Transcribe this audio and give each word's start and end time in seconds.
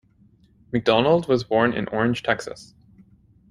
McDonald 0.71 1.27
was 1.27 1.43
born 1.43 1.73
in 1.73 1.87
Orange, 1.89 2.23
Texas. 2.23 2.73